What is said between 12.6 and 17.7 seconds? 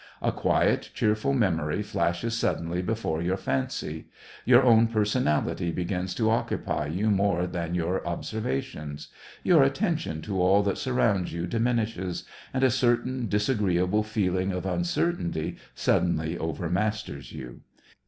a certain disagreeable feeling of uncertainty suddenly overmasters you.